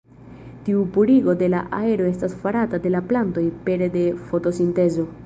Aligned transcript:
Tiu 0.69 0.85
purigo 0.95 1.35
de 1.41 1.49
la 1.53 1.59
aero 1.79 2.07
estas 2.13 2.33
farata 2.45 2.79
de 2.87 2.93
la 2.97 3.03
plantoj 3.13 3.45
pere 3.69 3.91
de 3.99 4.07
fotosintezo. 4.33 5.07